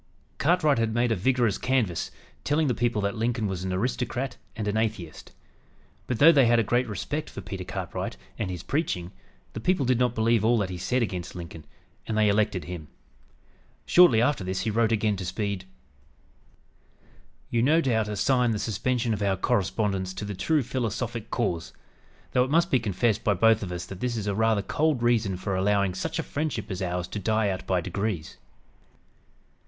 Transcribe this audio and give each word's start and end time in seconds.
Cartwright 0.39 0.79
had 0.79 0.95
made 0.95 1.11
a 1.11 1.15
vigorous 1.15 1.59
canvass, 1.59 2.09
telling 2.43 2.65
the 2.65 2.73
people 2.73 3.03
that 3.03 3.13
Lincoln 3.15 3.45
was 3.45 3.63
"an 3.63 3.71
aristocrat 3.71 4.37
and 4.55 4.67
an 4.67 4.75
atheist." 4.75 5.31
But, 6.07 6.17
though 6.17 6.31
they 6.31 6.47
had 6.47 6.57
a 6.57 6.63
great 6.63 6.87
respect 6.87 7.29
for 7.29 7.39
Peter 7.41 7.63
Cartwright 7.63 8.17
and 8.39 8.49
his 8.49 8.63
preaching, 8.63 9.11
the 9.53 9.59
people 9.59 9.85
did 9.85 9.99
not 9.99 10.15
believe 10.15 10.43
all 10.43 10.57
that 10.57 10.71
he 10.71 10.77
said 10.79 11.03
against 11.03 11.35
Lincoln, 11.35 11.65
and 12.07 12.17
they 12.17 12.29
elected 12.29 12.65
him. 12.65 12.87
Shortly 13.85 14.23
after 14.23 14.43
this 14.43 14.61
he 14.61 14.71
wrote 14.71 14.91
again 14.91 15.17
to 15.17 15.23
Speed: 15.23 15.65
"You, 17.51 17.61
no 17.61 17.79
doubt, 17.79 18.07
assign 18.07 18.49
the 18.49 18.57
suspension 18.57 19.13
of 19.13 19.21
our 19.21 19.35
correspondence 19.37 20.15
to 20.15 20.25
the 20.25 20.33
true 20.33 20.63
philosophic 20.63 21.29
cause; 21.29 21.73
though 22.31 22.43
it 22.43 22.49
must 22.49 22.71
be 22.71 22.79
confessed 22.79 23.23
by 23.23 23.35
both 23.35 23.61
of 23.61 23.71
us 23.71 23.85
that 23.85 23.99
this 23.99 24.17
is 24.17 24.25
a 24.25 24.33
rather 24.33 24.63
cold 24.63 25.03
reason 25.03 25.37
for 25.37 25.55
allowing 25.55 25.93
such 25.93 26.17
a 26.17 26.23
friendship 26.23 26.71
as 26.71 26.81
ours 26.81 27.07
to 27.09 27.19
die 27.19 27.49
out 27.49 27.67
by 27.67 27.79
degrees. 27.79 28.37